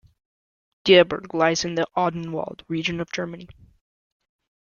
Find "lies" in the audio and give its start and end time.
1.31-1.63